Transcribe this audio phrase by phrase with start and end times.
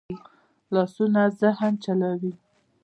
[0.73, 2.33] لاسونه ذهن چلوي